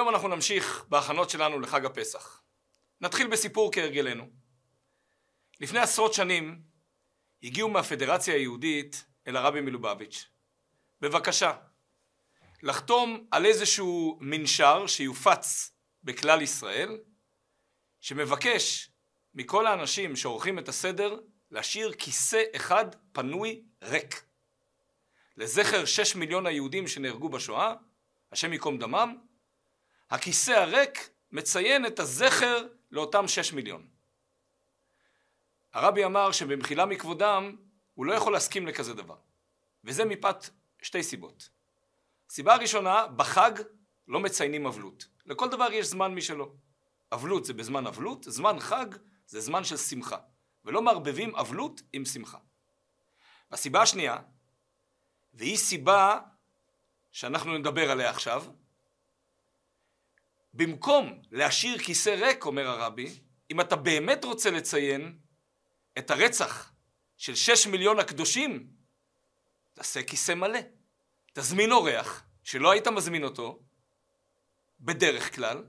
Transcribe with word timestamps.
היום 0.00 0.08
אנחנו 0.08 0.28
נמשיך 0.28 0.84
בהכנות 0.88 1.30
שלנו 1.30 1.60
לחג 1.60 1.84
הפסח. 1.84 2.42
נתחיל 3.00 3.26
בסיפור 3.26 3.72
כהרגלנו. 3.72 4.30
לפני 5.60 5.78
עשרות 5.78 6.14
שנים 6.14 6.62
הגיעו 7.42 7.68
מהפדרציה 7.68 8.34
היהודית 8.34 9.04
אל 9.26 9.36
הרבי 9.36 9.60
מלובביץ'. 9.60 10.28
בבקשה, 11.00 11.52
לחתום 12.62 13.26
על 13.30 13.46
איזשהו 13.46 14.18
מנשר 14.20 14.86
שיופץ 14.86 15.72
בכלל 16.04 16.42
ישראל, 16.42 16.98
שמבקש 18.00 18.90
מכל 19.34 19.66
האנשים 19.66 20.16
שעורכים 20.16 20.58
את 20.58 20.68
הסדר 20.68 21.20
להשאיר 21.50 21.92
כיסא 21.92 22.42
אחד 22.56 22.86
פנוי 23.12 23.62
ריק. 23.82 24.22
לזכר 25.36 25.84
שש 25.84 26.16
מיליון 26.16 26.46
היהודים 26.46 26.88
שנהרגו 26.88 27.28
בשואה, 27.28 27.74
השם 28.32 28.52
ייקום 28.52 28.78
דמם, 28.78 29.29
הכיסא 30.10 30.50
הריק 30.50 31.10
מציין 31.32 31.86
את 31.86 31.98
הזכר 31.98 32.66
לאותם 32.90 33.28
שש 33.28 33.52
מיליון. 33.52 33.86
הרבי 35.72 36.04
אמר 36.04 36.32
שבמחילה 36.32 36.86
מכבודם 36.86 37.56
הוא 37.94 38.06
לא 38.06 38.14
יכול 38.14 38.32
להסכים 38.32 38.66
לכזה 38.66 38.94
דבר, 38.94 39.16
וזה 39.84 40.04
מפאת 40.04 40.50
שתי 40.82 41.02
סיבות. 41.02 41.48
סיבה 42.28 42.56
ראשונה, 42.56 43.06
בחג 43.06 43.52
לא 44.08 44.20
מציינים 44.20 44.66
אבלות. 44.66 45.06
לכל 45.26 45.48
דבר 45.48 45.72
יש 45.72 45.86
זמן 45.86 46.14
משלו. 46.14 46.54
אבלות 47.12 47.44
זה 47.44 47.52
בזמן 47.52 47.86
אבלות, 47.86 48.24
זמן 48.28 48.60
חג 48.60 48.86
זה 49.26 49.40
זמן 49.40 49.64
של 49.64 49.76
שמחה. 49.76 50.18
ולא 50.64 50.82
מערבבים 50.82 51.36
אבלות 51.36 51.82
עם 51.92 52.04
שמחה. 52.04 52.38
והסיבה 53.50 53.82
השנייה, 53.82 54.16
והיא 55.34 55.56
סיבה 55.56 56.20
שאנחנו 57.12 57.58
נדבר 57.58 57.90
עליה 57.90 58.10
עכשיו, 58.10 58.44
במקום 60.54 61.22
להשאיר 61.30 61.78
כיסא 61.78 62.10
ריק, 62.10 62.44
אומר 62.44 62.68
הרבי, 62.68 63.10
אם 63.50 63.60
אתה 63.60 63.76
באמת 63.76 64.24
רוצה 64.24 64.50
לציין 64.50 65.18
את 65.98 66.10
הרצח 66.10 66.72
של 67.16 67.34
שש 67.34 67.66
מיליון 67.66 67.98
הקדושים, 67.98 68.66
תעשה 69.74 70.02
כיסא 70.02 70.32
מלא. 70.32 70.58
תזמין 71.32 71.72
אורח, 71.72 72.24
שלא 72.44 72.70
היית 72.70 72.88
מזמין 72.88 73.24
אותו, 73.24 73.60
בדרך 74.80 75.34
כלל, 75.34 75.64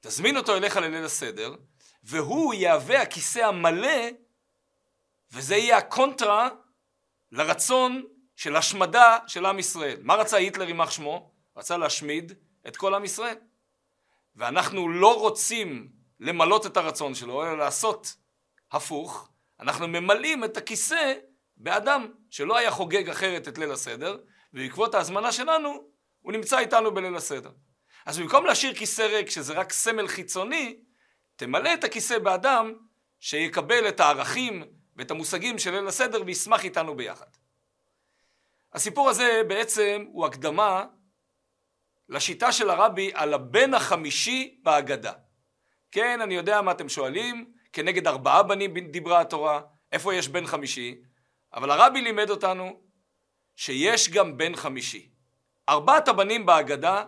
תזמין 0.00 0.36
אותו 0.36 0.56
אליך 0.56 0.76
לליל 0.76 1.04
הסדר, 1.04 1.54
והוא 2.02 2.54
יהווה 2.54 3.02
הכיסא 3.02 3.38
המלא, 3.38 4.08
וזה 5.32 5.56
יהיה 5.56 5.76
הקונטרה 5.76 6.48
לרצון 7.32 8.04
של 8.36 8.56
השמדה 8.56 9.18
של 9.26 9.46
עם 9.46 9.58
ישראל. 9.58 9.98
מה 10.02 10.14
רצה 10.14 10.36
היטלר 10.36 10.68
יימח 10.68 10.90
שמו? 10.90 11.30
רצה 11.56 11.76
להשמיד 11.76 12.32
את 12.68 12.76
כל 12.76 12.94
עם 12.94 13.04
ישראל. 13.04 13.36
ואנחנו 14.36 14.88
לא 14.88 15.20
רוצים 15.20 15.88
למלות 16.20 16.66
את 16.66 16.76
הרצון 16.76 17.14
שלו, 17.14 17.42
אלא 17.42 17.58
לעשות 17.58 18.16
הפוך. 18.72 19.28
אנחנו 19.60 19.88
ממלאים 19.88 20.44
את 20.44 20.56
הכיסא 20.56 21.14
באדם 21.56 22.06
שלא 22.30 22.56
היה 22.56 22.70
חוגג 22.70 23.10
אחרת 23.10 23.48
את 23.48 23.58
ליל 23.58 23.70
הסדר, 23.70 24.16
ובעקבות 24.54 24.94
ההזמנה 24.94 25.32
שלנו, 25.32 25.88
הוא 26.20 26.32
נמצא 26.32 26.58
איתנו 26.58 26.94
בליל 26.94 27.16
הסדר. 27.16 27.50
אז 28.06 28.18
במקום 28.18 28.46
להשאיר 28.46 28.74
כיסא 28.74 29.02
ריק, 29.02 29.30
שזה 29.30 29.54
רק 29.54 29.72
סמל 29.72 30.08
חיצוני, 30.08 30.76
תמלא 31.36 31.74
את 31.74 31.84
הכיסא 31.84 32.18
באדם 32.18 32.72
שיקבל 33.20 33.88
את 33.88 34.00
הערכים 34.00 34.64
ואת 34.96 35.10
המושגים 35.10 35.58
של 35.58 35.70
ליל 35.70 35.86
הסדר 35.86 36.22
וישמח 36.26 36.64
איתנו 36.64 36.94
ביחד. 36.94 37.26
הסיפור 38.72 39.10
הזה 39.10 39.42
בעצם 39.48 40.04
הוא 40.12 40.26
הקדמה 40.26 40.84
לשיטה 42.08 42.52
של 42.52 42.70
הרבי 42.70 43.10
על 43.14 43.34
הבן 43.34 43.74
החמישי 43.74 44.60
בהגדה. 44.62 45.12
כן, 45.92 46.20
אני 46.20 46.34
יודע 46.34 46.62
מה 46.62 46.72
אתם 46.72 46.88
שואלים, 46.88 47.52
כנגד 47.72 48.06
ארבעה 48.06 48.42
בנים 48.42 48.74
דיברה 48.90 49.20
התורה, 49.20 49.60
איפה 49.92 50.14
יש 50.14 50.28
בן 50.28 50.46
חמישי? 50.46 50.94
אבל 51.54 51.70
הרבי 51.70 52.00
לימד 52.00 52.30
אותנו 52.30 52.80
שיש 53.56 54.10
גם 54.10 54.36
בן 54.36 54.56
חמישי. 54.56 55.08
ארבעת 55.68 56.08
הבנים 56.08 56.46
בהגדה, 56.46 57.04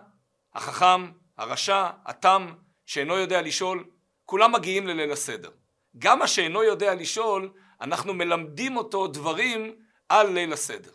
החכם, 0.53 1.11
הרשע, 1.37 1.89
התם, 2.05 2.53
שאינו 2.85 3.17
יודע 3.17 3.41
לשאול, 3.41 3.85
כולם 4.25 4.51
מגיעים 4.51 4.87
לליל 4.87 5.11
הסדר. 5.11 5.49
גם 5.97 6.19
מה 6.19 6.27
שאינו 6.27 6.63
יודע 6.63 6.95
לשאול, 6.95 7.51
אנחנו 7.81 8.13
מלמדים 8.13 8.77
אותו 8.77 9.07
דברים 9.07 9.75
על 10.09 10.29
ליל 10.29 10.53
הסדר. 10.53 10.91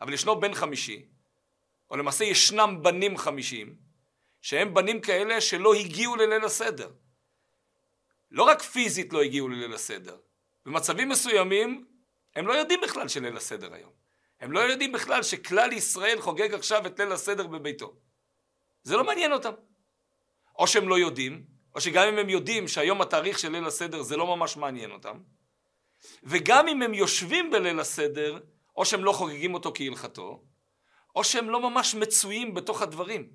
אבל 0.00 0.12
ישנו 0.12 0.40
בן 0.40 0.54
חמישי, 0.54 1.06
או 1.90 1.96
למעשה 1.96 2.24
ישנם 2.24 2.78
בנים 2.82 3.16
חמישים, 3.16 3.76
שהם 4.42 4.74
בנים 4.74 5.00
כאלה 5.00 5.40
שלא 5.40 5.74
הגיעו 5.74 6.16
לליל 6.16 6.44
הסדר. 6.44 6.90
לא 8.30 8.42
רק 8.42 8.62
פיזית 8.62 9.12
לא 9.12 9.22
הגיעו 9.22 9.48
לליל 9.48 9.74
הסדר, 9.74 10.16
במצבים 10.66 11.08
מסוימים 11.08 11.86
הם 12.36 12.46
לא 12.46 12.52
יודעים 12.52 12.80
בכלל 12.80 13.08
של 13.08 13.22
ליל 13.22 13.36
הסדר 13.36 13.74
היום. 13.74 13.90
הם 14.40 14.52
לא 14.52 14.60
יודעים 14.60 14.92
בכלל 14.92 15.22
שכלל 15.22 15.72
ישראל 15.72 16.20
חוגג 16.20 16.54
עכשיו 16.54 16.86
את 16.86 16.98
ליל 16.98 17.12
הסדר 17.12 17.46
בביתו. 17.46 17.96
זה 18.82 18.96
לא 18.96 19.04
מעניין 19.04 19.32
אותם. 19.32 19.52
או 20.58 20.66
שהם 20.66 20.88
לא 20.88 20.98
יודעים, 20.98 21.44
או 21.74 21.80
שגם 21.80 22.08
אם 22.08 22.18
הם 22.18 22.28
יודעים 22.28 22.68
שהיום 22.68 23.00
התאריך 23.02 23.38
של 23.38 23.52
ליל 23.52 23.64
הסדר 23.64 24.02
זה 24.02 24.16
לא 24.16 24.36
ממש 24.36 24.56
מעניין 24.56 24.90
אותם, 24.90 25.18
וגם 26.22 26.68
אם 26.68 26.82
הם 26.82 26.94
יושבים 26.94 27.50
בליל 27.50 27.80
הסדר, 27.80 28.38
או 28.76 28.84
שהם 28.84 29.04
לא 29.04 29.12
חוגגים 29.12 29.54
אותו 29.54 29.72
כהלכתו, 29.74 30.44
או 31.18 31.24
שהם 31.24 31.50
לא 31.50 31.70
ממש 31.70 31.94
מצויים 31.94 32.54
בתוך 32.54 32.82
הדברים. 32.82 33.30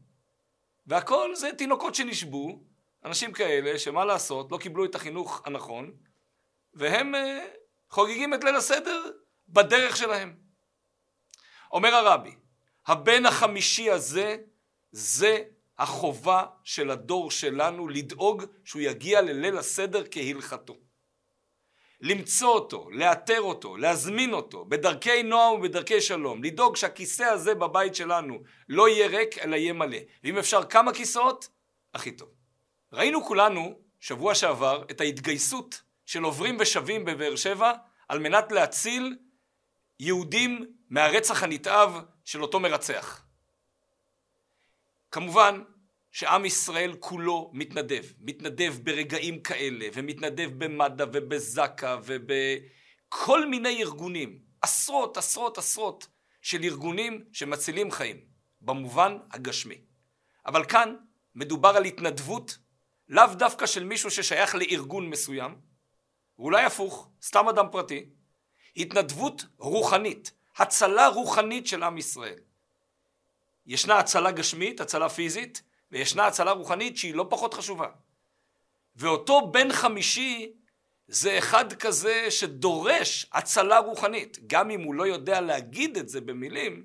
והכל 0.88 1.36
זה 1.36 1.50
תינוקות 1.58 1.96
שנשבו, 1.96 2.64
אנשים 3.06 3.34
כאלה 3.34 3.80
שמה 3.80 4.06
לעשות, 4.06 4.52
לא 4.52 4.58
קיבלו 4.58 4.86
את 4.86 4.96
החינוך 4.96 5.42
הנכון, 5.46 5.92
והם 6.74 7.16
uh, 7.16 7.18
חוגגים 7.90 8.34
את 8.34 8.44
ליל 8.44 8.56
הסדר 8.56 9.12
בדרך 9.50 9.98
שלהם. 9.98 10.36
אומר 11.72 11.96
הרבי, 11.96 12.36
הבן 12.88 13.26
החמישי 13.26 13.90
הזה 13.90 14.38
זה 14.92 15.44
החובה 15.78 16.46
של 16.64 16.92
הדור 16.92 17.32
שלנו 17.32 17.88
לדאוג 17.88 18.44
שהוא 18.66 18.82
יגיע 18.82 19.22
לליל 19.22 19.58
הסדר 19.58 20.04
כהלכתו. 20.12 20.78
למצוא 22.02 22.50
אותו, 22.50 22.90
לאתר 22.92 23.42
אותו, 23.42 23.78
להזמין 23.78 24.34
אותו, 24.34 24.66
בדרכי 24.66 25.24
נועם 25.24 25.54
ובדרכי 25.54 26.02
שלום, 26.02 26.44
לדאוג 26.44 26.76
שהכיסא 26.76 27.24
הזה 27.24 27.56
בבית 27.56 27.96
שלנו 27.96 28.44
לא 28.70 28.90
יהיה 28.90 29.08
ריק 29.08 29.38
אלא 29.38 29.56
יהיה 29.56 29.74
מלא. 29.74 29.98
ואם 30.24 30.38
אפשר 30.38 30.64
כמה 30.64 30.94
כיסאות, 30.94 31.50
הכי 31.94 32.12
טוב. 32.12 32.30
ראינו 32.94 33.26
כולנו, 33.26 33.80
שבוע 34.00 34.36
שעבר, 34.36 34.84
את 34.92 35.02
ההתגייסות 35.02 35.82
של 36.06 36.24
עוברים 36.24 36.58
ושבים 36.60 37.06
בבאר 37.06 37.36
שבע 37.36 37.72
על 38.10 38.20
מנת 38.20 38.52
להציל 38.52 39.18
יהודים 40.00 40.66
מהרצח 40.90 41.44
הנתעב 41.44 42.02
של 42.26 42.42
אותו 42.42 42.60
מרצח. 42.60 43.26
כמובן 45.12 45.62
שעם 46.14 46.46
ישראל 46.46 46.96
כולו 47.00 47.52
מתנדב, 47.54 48.04
מתנדב 48.20 48.76
ברגעים 48.84 49.42
כאלה, 49.42 49.86
ומתנדב 49.94 50.50
במד"א 50.58 51.06
ובזק"א 51.14 51.98
ובכל 52.06 53.46
מיני 53.46 53.84
ארגונים, 53.84 54.40
עשרות 54.62 55.18
עשרות 55.18 55.58
עשרות 55.58 56.08
של 56.42 56.64
ארגונים 56.64 57.24
שמצילים 57.32 57.92
חיים, 57.92 58.18
במובן 58.62 59.18
הגשמי. 59.32 59.82
אבל 60.46 60.66
כאן 60.66 60.96
מדובר 61.36 61.70
על 61.70 61.86
התנדבות 61.86 62.58
לאו 63.10 63.28
דווקא 63.34 63.66
של 63.66 63.84
מישהו 63.84 64.12
ששייך 64.12 64.56
לארגון 64.56 65.10
מסוים, 65.10 65.56
ואולי 66.40 66.64
הפוך, 66.64 67.10
סתם 67.22 67.48
אדם 67.48 67.66
פרטי, 67.72 68.10
התנדבות 68.78 69.46
רוחנית, 69.58 70.32
הצלה 70.58 71.08
רוחנית 71.08 71.68
של 71.68 71.84
עם 71.84 71.98
ישראל. 71.98 72.40
ישנה 73.66 74.00
הצלה 74.00 74.32
גשמית, 74.32 74.82
הצלה 74.82 75.10
פיזית, 75.10 75.62
וישנה 75.94 76.28
הצלה 76.28 76.52
רוחנית 76.52 76.98
שהיא 76.98 77.16
לא 77.16 77.26
פחות 77.30 77.54
חשובה. 77.54 77.88
ואותו 78.96 79.52
בן 79.52 79.74
חמישי 79.74 80.54
זה 81.08 81.38
אחד 81.38 81.74
כזה 81.74 82.32
שדורש 82.32 83.26
הצלה 83.34 83.80
רוחנית, 83.80 84.40
גם 84.48 84.72
אם 84.72 84.82
הוא 84.82 84.96
לא 84.96 85.08
יודע 85.08 85.42
להגיד 85.42 85.98
את 85.98 86.10
זה 86.10 86.22
במילים, 86.22 86.84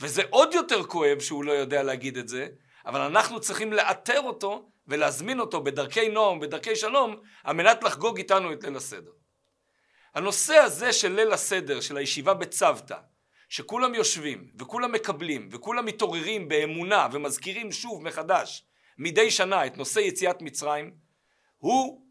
וזה 0.00 0.22
עוד 0.30 0.54
יותר 0.54 0.82
כואב 0.84 1.20
שהוא 1.20 1.44
לא 1.44 1.52
יודע 1.52 1.82
להגיד 1.82 2.16
את 2.18 2.28
זה, 2.28 2.48
אבל 2.86 3.00
אנחנו 3.00 3.40
צריכים 3.40 3.72
לאתר 3.72 4.20
אותו 4.20 4.70
ולהזמין 4.86 5.40
אותו 5.40 5.64
בדרכי 5.64 6.08
נועם, 6.08 6.40
בדרכי 6.40 6.76
שלום, 6.76 7.16
על 7.44 7.56
מנת 7.56 7.82
לחגוג 7.82 8.18
איתנו 8.18 8.52
את 8.52 8.64
ליל 8.64 8.76
הסדר. 8.76 9.10
הנושא 10.14 10.54
הזה 10.54 10.92
של 10.92 11.12
ליל 11.12 11.32
הסדר, 11.32 11.80
של 11.80 11.96
הישיבה 11.96 12.34
בצוותא, 12.34 12.98
שכולם 13.52 13.94
יושבים 13.94 14.50
וכולם 14.58 14.92
מקבלים 14.92 15.48
וכולם 15.52 15.84
מתעוררים 15.84 16.48
באמונה 16.48 17.08
ומזכירים 17.12 17.72
שוב 17.72 18.02
מחדש 18.02 18.64
מדי 18.98 19.30
שנה 19.30 19.66
את 19.66 19.76
נושא 19.76 20.00
יציאת 20.00 20.42
מצרים 20.42 20.94
הוא 21.58 22.06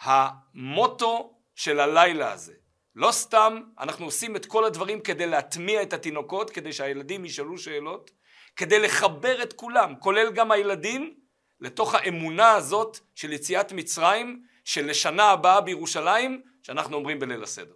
המוטו 0.00 1.34
של 1.54 1.80
הלילה 1.80 2.32
הזה. 2.32 2.54
לא 2.94 3.12
סתם 3.12 3.60
אנחנו 3.78 4.04
עושים 4.04 4.36
את 4.36 4.46
כל 4.46 4.64
הדברים 4.64 5.00
כדי 5.00 5.26
להטמיע 5.26 5.82
את 5.82 5.92
התינוקות, 5.92 6.50
כדי 6.50 6.72
שהילדים 6.72 7.24
ישאלו 7.24 7.58
שאלות, 7.58 8.10
כדי 8.56 8.78
לחבר 8.78 9.42
את 9.42 9.52
כולם, 9.52 9.94
כולל 9.98 10.32
גם 10.32 10.50
הילדים, 10.50 11.14
לתוך 11.60 11.94
האמונה 11.94 12.52
הזאת 12.52 12.98
של 13.14 13.32
יציאת 13.32 13.72
מצרים, 13.72 14.42
של 14.64 14.86
לשנה 14.86 15.24
הבאה 15.24 15.60
בירושלים, 15.60 16.42
שאנחנו 16.62 16.96
אומרים 16.96 17.18
בליל 17.18 17.42
הסדר. 17.42 17.74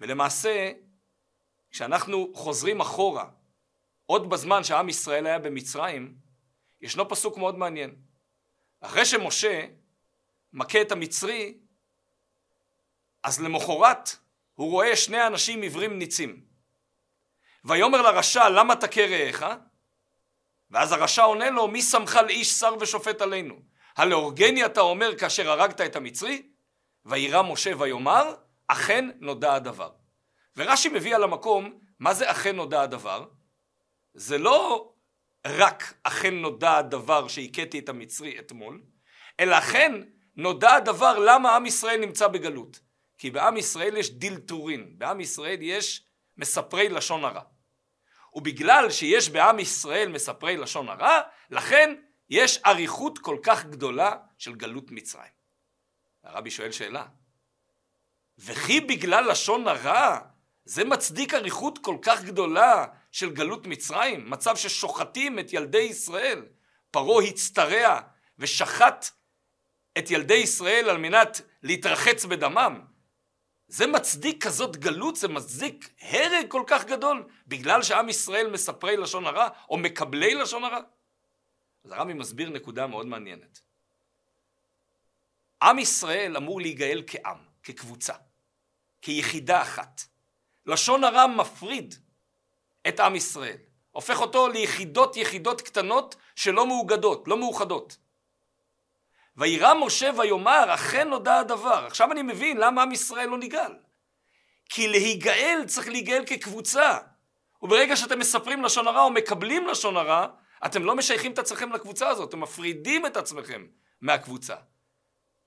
ולמעשה, 0.00 0.72
כשאנחנו 1.76 2.32
חוזרים 2.34 2.80
אחורה, 2.80 3.24
עוד 4.06 4.30
בזמן 4.30 4.64
שעם 4.64 4.88
ישראל 4.88 5.26
היה 5.26 5.38
במצרים, 5.38 6.14
ישנו 6.80 7.08
פסוק 7.08 7.36
מאוד 7.36 7.58
מעניין. 7.58 7.94
אחרי 8.80 9.04
שמשה 9.04 9.66
מכה 10.52 10.82
את 10.82 10.92
המצרי, 10.92 11.58
אז 13.22 13.40
למחרת 13.40 14.10
הוא 14.54 14.70
רואה 14.70 14.96
שני 14.96 15.26
אנשים 15.26 15.62
עיוורים 15.62 15.98
ניצים. 15.98 16.44
ויאמר 17.64 18.02
לרשע 18.02 18.48
למה 18.48 18.76
תכה 18.76 19.06
רעך? 19.06 19.44
ואז 20.70 20.92
הרשע 20.92 21.22
עונה 21.22 21.50
לו 21.50 21.68
מי 21.68 21.82
שמך 21.82 22.18
לאיש 22.26 22.52
שר 22.52 22.74
ושופט 22.80 23.20
עלינו? 23.20 23.54
הלאורגני 23.96 24.66
אתה 24.66 24.80
אומר 24.80 25.18
כאשר 25.18 25.50
הרגת 25.50 25.80
את 25.80 25.96
המצרי? 25.96 26.42
וירא 27.04 27.42
משה 27.42 27.70
ויאמר 27.78 28.34
אכן 28.66 29.10
נודע 29.20 29.54
הדבר. 29.54 30.05
ורש"י 30.56 30.88
מביא 30.88 31.14
על 31.14 31.22
המקום 31.22 31.78
מה 31.98 32.14
זה 32.14 32.30
אכן 32.30 32.56
נודע 32.56 32.82
הדבר? 32.82 33.24
זה 34.14 34.38
לא 34.38 34.92
רק 35.46 35.94
אכן 36.02 36.34
נודע 36.34 36.76
הדבר 36.76 37.28
שהכיתי 37.28 37.78
את 37.78 37.88
המצרי 37.88 38.38
אתמול, 38.38 38.82
אלא 39.40 39.58
אכן 39.58 39.92
נודע 40.36 40.74
הדבר 40.74 41.18
למה 41.18 41.56
עם 41.56 41.66
ישראל 41.66 42.00
נמצא 42.00 42.28
בגלות. 42.28 42.80
כי 43.18 43.30
בעם 43.30 43.56
ישראל 43.56 43.96
יש 43.96 44.10
דילטורין, 44.10 44.94
בעם 44.98 45.20
ישראל 45.20 45.58
יש 45.60 46.06
מספרי 46.36 46.88
לשון 46.88 47.24
הרע. 47.24 47.42
ובגלל 48.34 48.90
שיש 48.90 49.30
בעם 49.30 49.58
ישראל 49.58 50.08
מספרי 50.08 50.56
לשון 50.56 50.88
הרע, 50.88 51.20
לכן 51.50 51.94
יש 52.30 52.58
אריכות 52.66 53.18
כל 53.18 53.38
כך 53.42 53.64
גדולה 53.64 54.16
של 54.38 54.54
גלות 54.54 54.90
מצרים. 54.90 55.36
הרבי 56.22 56.50
שואל 56.50 56.72
שאלה, 56.72 57.06
וכי 58.38 58.80
בגלל 58.80 59.30
לשון 59.30 59.68
הרע 59.68 60.18
זה 60.66 60.84
מצדיק 60.84 61.34
אריכות 61.34 61.78
כל 61.78 61.96
כך 62.02 62.24
גדולה 62.24 62.86
של 63.12 63.30
גלות 63.30 63.66
מצרים? 63.66 64.30
מצב 64.30 64.56
ששוחטים 64.56 65.38
את 65.38 65.52
ילדי 65.52 65.78
ישראל. 65.78 66.46
פרעה 66.90 67.24
הצטרע 67.24 68.00
ושחט 68.38 69.06
את 69.98 70.10
ילדי 70.10 70.34
ישראל 70.34 70.90
על 70.90 70.98
מנת 70.98 71.40
להתרחץ 71.62 72.24
בדמם. 72.24 72.80
זה 73.68 73.86
מצדיק 73.86 74.44
כזאת 74.44 74.76
גלות, 74.76 75.16
זה 75.16 75.28
מצדיק 75.28 75.90
הרג 76.00 76.46
כל 76.48 76.62
כך 76.66 76.84
גדול, 76.84 77.28
בגלל 77.46 77.82
שעם 77.82 78.08
ישראל 78.08 78.50
מספרי 78.50 78.96
לשון 78.96 79.26
הרע, 79.26 79.48
או 79.68 79.76
מקבלי 79.76 80.34
לשון 80.34 80.64
הרע? 80.64 80.80
אז 81.84 81.92
הרבי 81.92 82.14
מסביר 82.14 82.50
נקודה 82.50 82.86
מאוד 82.86 83.06
מעניינת. 83.06 83.60
עם 85.62 85.78
ישראל 85.78 86.36
אמור 86.36 86.60
להיגאל 86.60 87.02
כעם, 87.06 87.38
כקבוצה, 87.62 88.14
כיחידה 89.02 89.62
אחת. 89.62 90.15
לשון 90.66 91.04
הרע 91.04 91.26
מפריד 91.26 91.94
את 92.88 93.00
עם 93.00 93.16
ישראל, 93.16 93.56
הופך 93.90 94.20
אותו 94.20 94.48
ליחידות 94.48 95.16
יחידות 95.16 95.60
קטנות 95.60 96.16
שלא 96.34 96.66
מאוגדות, 96.66 97.28
לא 97.28 97.38
מאוחדות. 97.38 97.96
וירא 99.36 99.74
משה 99.74 100.10
ויאמר 100.18 100.74
אכן 100.74 101.08
נודע 101.08 101.36
הדבר. 101.38 101.86
עכשיו 101.86 102.12
אני 102.12 102.22
מבין 102.22 102.56
למה 102.56 102.82
עם 102.82 102.92
ישראל 102.92 103.28
לא 103.28 103.38
נגאל. 103.38 103.72
כי 104.68 104.88
להיגאל 104.88 105.64
צריך 105.66 105.88
להיגאל 105.88 106.24
כקבוצה. 106.26 106.98
וברגע 107.62 107.96
שאתם 107.96 108.18
מספרים 108.18 108.64
לשון 108.64 108.88
הרע 108.88 109.02
או 109.02 109.10
מקבלים 109.10 109.66
לשון 109.66 109.96
הרע, 109.96 110.26
אתם 110.66 110.84
לא 110.84 110.94
משייכים 110.94 111.32
את 111.32 111.38
עצמכם 111.38 111.72
לקבוצה 111.72 112.08
הזאת, 112.08 112.28
אתם 112.28 112.40
מפרידים 112.40 113.06
את 113.06 113.16
עצמכם 113.16 113.66
מהקבוצה. 114.00 114.54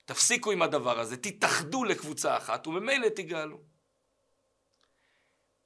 תפסיקו 0.06 0.51
עם 0.51 0.62
הדבר 0.62 1.00
הזה, 1.00 1.18
תתאחדו 1.18 1.83
לקבוצה 1.83 2.38
אחת 2.38 2.68
וממילא 2.68 3.07
תגאלו. 3.07 3.69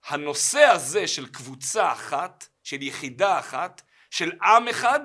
הנושא 0.07 0.59
הזה 0.59 1.07
של 1.07 1.27
קבוצה 1.27 1.91
אחת, 1.91 2.47
של 2.63 2.81
יחידה 2.81 3.39
אחת, 3.39 3.81
של 4.09 4.31
עם 4.43 4.67
אחד, 4.67 4.99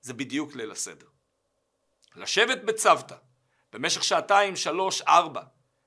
זה 0.00 0.14
בדיוק 0.14 0.54
ליל 0.54 0.70
הסדר. 0.70 1.06
לשבת 2.16 2.64
בצוותא 2.64 3.14
במשך 3.72 4.04
שעתיים, 4.04 4.56
שלוש, 4.56 5.02
ארבע, 5.02 5.42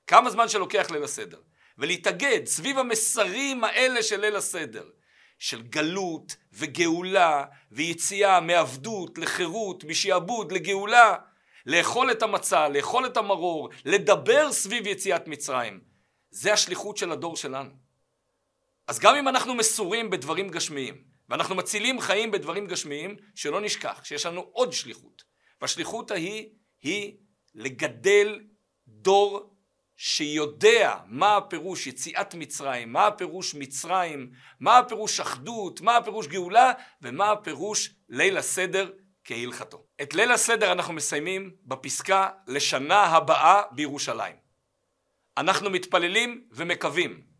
כמה 0.06 0.30
זמן 0.30 0.48
שלוקח 0.48 0.90
ליל 0.90 1.02
הסדר, 1.02 1.40
ולהתאגד 1.78 2.46
סביב 2.46 2.78
המסרים 2.78 3.64
האלה 3.64 4.02
של 4.02 4.20
ליל 4.20 4.36
הסדר, 4.36 4.84
של 5.38 5.62
גלות 5.62 6.36
וגאולה 6.52 7.44
ויציאה 7.72 8.40
מעבדות 8.40 9.18
לחירות, 9.18 9.84
משעבוד 9.84 10.52
לגאולה, 10.52 11.14
לאכול 11.66 12.10
את 12.10 12.22
המצה, 12.22 12.68
לאכול 12.68 13.06
את 13.06 13.16
המרור, 13.16 13.70
לדבר 13.84 14.52
סביב 14.52 14.86
יציאת 14.86 15.28
מצרים. 15.28 15.80
זה 16.30 16.52
השליחות 16.52 16.96
של 16.96 17.12
הדור 17.12 17.36
שלנו. 17.36 17.83
אז 18.86 18.98
גם 18.98 19.16
אם 19.16 19.28
אנחנו 19.28 19.54
מסורים 19.54 20.10
בדברים 20.10 20.48
גשמיים, 20.48 21.04
ואנחנו 21.28 21.54
מצילים 21.54 22.00
חיים 22.00 22.30
בדברים 22.30 22.66
גשמיים, 22.66 23.16
שלא 23.34 23.60
נשכח 23.60 24.04
שיש 24.04 24.26
לנו 24.26 24.40
עוד 24.40 24.72
שליחות. 24.72 25.24
והשליחות 25.60 26.10
ההיא 26.10 26.48
היא 26.82 27.16
לגדל 27.54 28.40
דור 28.88 29.54
שיודע 29.96 30.96
מה 31.06 31.36
הפירוש 31.36 31.86
יציאת 31.86 32.34
מצרים, 32.34 32.92
מה 32.92 33.06
הפירוש 33.06 33.54
מצרים, 33.54 34.30
מה 34.60 34.78
הפירוש 34.78 35.20
אחדות, 35.20 35.80
מה 35.80 35.96
הפירוש 35.96 36.26
גאולה 36.26 36.72
ומה 37.02 37.30
הפירוש 37.30 37.94
ליל 38.08 38.36
הסדר 38.36 38.90
כהלכתו. 39.24 39.86
את 40.02 40.14
ליל 40.14 40.32
הסדר 40.32 40.72
אנחנו 40.72 40.94
מסיימים 40.94 41.50
בפסקה 41.64 42.30
לשנה 42.46 43.02
הבאה 43.02 43.62
בירושלים. 43.72 44.36
אנחנו 45.36 45.70
מתפללים 45.70 46.44
ומקווים 46.52 47.33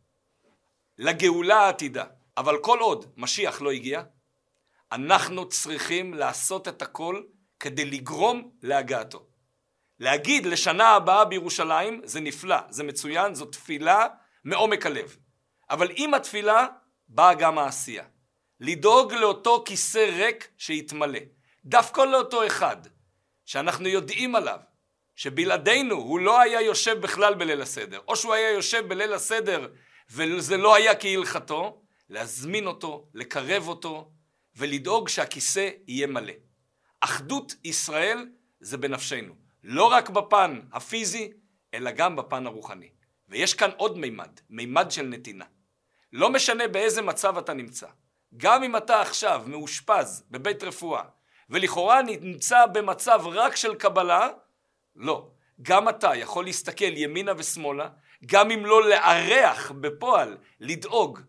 לגאולה 0.98 1.56
העתידה, 1.56 2.04
אבל 2.36 2.58
כל 2.58 2.78
עוד 2.78 3.12
משיח 3.16 3.62
לא 3.62 3.70
הגיע, 3.70 4.02
אנחנו 4.92 5.48
צריכים 5.48 6.14
לעשות 6.14 6.68
את 6.68 6.82
הכל 6.82 7.22
כדי 7.60 7.84
לגרום 7.84 8.50
להגעתו. 8.62 9.26
להגיד 9.98 10.46
לשנה 10.46 10.88
הבאה 10.88 11.24
בירושלים 11.24 12.00
זה 12.04 12.20
נפלא, 12.20 12.56
זה 12.70 12.84
מצוין, 12.84 13.34
זו 13.34 13.46
תפילה 13.46 14.06
מעומק 14.44 14.86
הלב. 14.86 15.16
אבל 15.70 15.90
עם 15.96 16.14
התפילה 16.14 16.66
באה 17.08 17.34
גם 17.34 17.58
העשייה. 17.58 18.04
לדאוג 18.60 19.12
לאותו 19.12 19.62
כיסא 19.66 19.98
ריק 19.98 20.48
שיתמלא. 20.58 21.18
דווקא 21.64 22.00
לאותו 22.00 22.46
אחד 22.46 22.76
שאנחנו 23.44 23.88
יודעים 23.88 24.34
עליו 24.34 24.58
שבלעדינו 25.16 25.94
הוא 25.94 26.20
לא 26.20 26.40
היה 26.40 26.60
יושב 26.60 27.00
בכלל 27.00 27.34
בליל 27.34 27.62
הסדר, 27.62 28.00
או 28.08 28.16
שהוא 28.16 28.34
היה 28.34 28.50
יושב 28.50 28.88
בליל 28.88 29.12
הסדר 29.12 29.68
וזה 30.10 30.56
לא 30.56 30.74
היה 30.74 30.94
כהלכתו, 30.94 31.82
להזמין 32.08 32.66
אותו, 32.66 33.08
לקרב 33.14 33.68
אותו 33.68 34.10
ולדאוג 34.56 35.08
שהכיסא 35.08 35.70
יהיה 35.86 36.06
מלא. 36.06 36.32
אחדות 37.00 37.54
ישראל 37.64 38.28
זה 38.60 38.76
בנפשנו, 38.76 39.34
לא 39.64 39.84
רק 39.84 40.10
בפן 40.10 40.60
הפיזי, 40.72 41.32
אלא 41.74 41.90
גם 41.90 42.16
בפן 42.16 42.46
הרוחני. 42.46 42.90
ויש 43.28 43.54
כאן 43.54 43.70
עוד 43.76 43.98
מימד, 43.98 44.40
מימד 44.50 44.90
של 44.90 45.02
נתינה. 45.02 45.44
לא 46.12 46.30
משנה 46.30 46.68
באיזה 46.68 47.02
מצב 47.02 47.38
אתה 47.38 47.54
נמצא, 47.54 47.86
גם 48.36 48.62
אם 48.62 48.76
אתה 48.76 49.00
עכשיו 49.00 49.42
מאושפז 49.46 50.24
בבית 50.30 50.62
רפואה, 50.62 51.02
ולכאורה 51.50 52.02
נמצא 52.02 52.66
במצב 52.66 53.22
רק 53.26 53.56
של 53.56 53.74
קבלה, 53.74 54.28
לא. 54.96 55.30
גם 55.62 55.88
אתה 55.88 56.16
יכול 56.16 56.44
להסתכל 56.44 56.96
ימינה 56.96 57.32
ושמאלה, 57.36 57.88
גם 58.26 58.50
אם 58.50 58.66
לא 58.66 58.88
לארח 58.88 59.70
בפועל, 59.70 60.36
לדאוג 60.60 61.20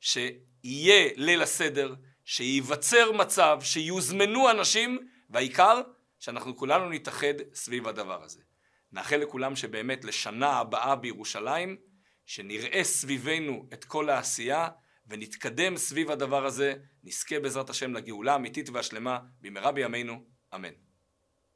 שיהיה 0.00 1.10
ליל 1.16 1.42
הסדר, 1.42 1.94
שייווצר 2.24 3.12
מצב, 3.12 3.58
שיוזמנו 3.62 4.50
אנשים, 4.50 4.98
והעיקר 5.30 5.80
שאנחנו 6.18 6.56
כולנו 6.56 6.88
נתאחד 6.88 7.34
סביב 7.54 7.88
הדבר 7.88 8.22
הזה. 8.24 8.40
נאחל 8.92 9.16
לכולם 9.16 9.56
שבאמת 9.56 10.04
לשנה 10.04 10.50
הבאה 10.50 10.96
בירושלים, 10.96 11.76
שנראה 12.26 12.84
סביבנו 12.84 13.68
את 13.72 13.84
כל 13.84 14.10
העשייה 14.10 14.68
ונתקדם 15.06 15.76
סביב 15.76 16.10
הדבר 16.10 16.46
הזה, 16.46 16.74
נזכה 17.04 17.40
בעזרת 17.40 17.70
השם 17.70 17.94
לגאולה 17.94 18.32
האמיתית 18.32 18.68
והשלמה 18.68 19.18
במהרה 19.40 19.72
בימינו, 19.72 20.24
אמן. 20.54 20.85